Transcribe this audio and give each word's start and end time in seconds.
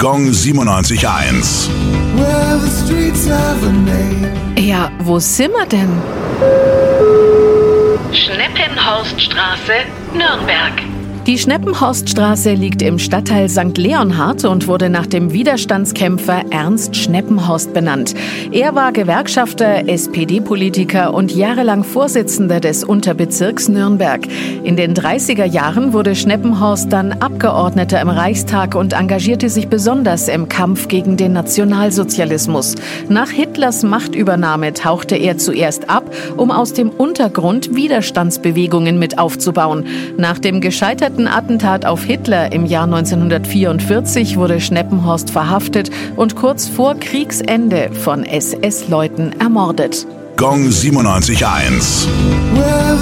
Gong 0.00 0.28
97.1. 0.30 1.68
Well, 2.14 2.60
the 2.60 2.70
streets 2.70 3.26
have 3.26 3.66
a 3.66 3.72
name. 3.72 4.32
Ja, 4.56 4.92
wo 5.00 5.18
sind 5.18 5.50
wir 5.52 5.66
denn? 5.66 5.90
Schneppenhorststraße, 8.12 9.72
Nürnberg. 10.14 10.97
Die 11.28 11.36
Schneppenhorststraße 11.36 12.54
liegt 12.54 12.80
im 12.80 12.98
Stadtteil 12.98 13.50
St. 13.50 13.76
Leonhard 13.76 14.46
und 14.46 14.66
wurde 14.66 14.88
nach 14.88 15.04
dem 15.04 15.30
Widerstandskämpfer 15.34 16.44
Ernst 16.48 16.96
Schneppenhorst 16.96 17.74
benannt. 17.74 18.14
Er 18.50 18.74
war 18.74 18.92
Gewerkschafter, 18.92 19.90
SPD-Politiker 19.90 21.12
und 21.12 21.30
jahrelang 21.30 21.84
Vorsitzender 21.84 22.60
des 22.60 22.82
Unterbezirks 22.82 23.68
Nürnberg. 23.68 24.26
In 24.64 24.76
den 24.76 24.94
30er 24.94 25.44
Jahren 25.44 25.92
wurde 25.92 26.14
Schneppenhorst 26.14 26.90
dann 26.90 27.12
Abgeordneter 27.12 28.00
im 28.00 28.08
Reichstag 28.08 28.74
und 28.74 28.94
engagierte 28.94 29.50
sich 29.50 29.68
besonders 29.68 30.28
im 30.28 30.48
Kampf 30.48 30.88
gegen 30.88 31.18
den 31.18 31.34
Nationalsozialismus. 31.34 32.74
Nach 33.10 33.28
Hitlers 33.28 33.82
Machtübernahme 33.82 34.72
tauchte 34.72 35.16
er 35.16 35.36
zuerst 35.36 35.90
ab, 35.90 36.10
um 36.38 36.50
aus 36.50 36.72
dem 36.72 36.88
Untergrund 36.88 37.76
Widerstandsbewegungen 37.76 38.98
mit 38.98 39.18
aufzubauen. 39.18 39.84
Nach 40.16 40.38
dem 40.38 40.62
gescheiterten 40.62 41.17
Attentat 41.26 41.84
auf 41.84 42.04
Hitler 42.04 42.52
im 42.52 42.66
Jahr 42.66 42.84
1944 42.84 44.36
wurde 44.36 44.60
Schneppenhorst 44.60 45.30
verhaftet 45.30 45.90
und 46.16 46.36
kurz 46.36 46.68
vor 46.68 46.94
Kriegsende 46.94 47.90
von 47.92 48.24
SS-Leuten 48.24 49.32
ermordet. 49.40 50.06
Gong 50.36 50.68
97.1. 50.68 52.06
Well, 52.54 52.98